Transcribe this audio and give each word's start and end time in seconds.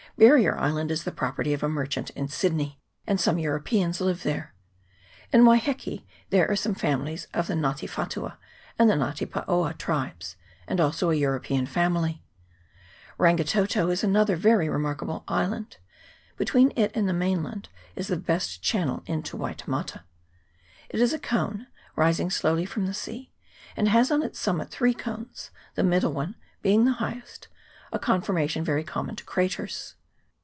Bar 0.17 0.33
rier 0.33 0.55
Island 0.59 0.91
is 0.91 1.03
the 1.05 1.11
property 1.11 1.51
of 1.53 1.63
a 1.63 1.69
merchant 1.69 2.09
in 2.11 2.27
Sydney, 2.27 2.79
and 3.07 3.19
some 3.19 3.39
Europeans 3.39 4.01
live 4.01 4.21
there. 4.23 4.53
In 5.31 5.45
Waiheke 5.45 6.05
there 6.29 6.47
are 6.51 6.55
some 6.55 6.75
families 6.75 7.25
of 7.33 7.47
the 7.47 7.53
Ngta 7.55 7.77
te 7.77 7.87
whatua 7.87 8.35
and 8.77 8.87
the 8.89 8.93
Nga 8.95 9.13
te 9.15 9.25
paoa 9.25 9.75
tribes, 9.75 10.35
and 10.67 10.79
also 10.81 11.09
a 11.09 11.15
European 11.15 11.65
family. 11.65 12.23
Ran 13.17 13.37
gi 13.37 13.45
to 13.45 13.65
to 13.65 13.89
is 13.89 14.03
another 14.03 14.35
very 14.35 14.69
remarkable 14.69 15.23
island; 15.29 15.77
between 16.35 16.73
it 16.75 16.91
and 16.93 17.07
the 17.09 17.13
mainland 17.13 17.69
is 17.95 18.07
the 18.09 18.17
best 18.17 18.61
channel 18.61 19.03
into 19.07 19.37
Waitemata. 19.37 20.03
It 20.89 20.99
is 20.99 21.13
a 21.13 21.19
cone, 21.19 21.65
rising 21.95 22.29
slowly 22.29 22.65
from 22.65 22.85
the 22.85 22.93
sea, 22.93 23.31
and 23.77 23.87
has 23.87 24.11
on 24.11 24.21
its 24.23 24.37
summit 24.37 24.69
three 24.69 24.93
cones, 24.93 25.49
the 25.75 25.83
middle 25.83 26.11
one 26.11 26.35
being 26.61 26.83
the 26.83 26.93
highest, 26.99 27.47
a 27.93 27.97
conformation 27.97 28.63
very 28.63 28.83
common 28.83 29.15
to 29.15 29.23
craters. 29.23 29.95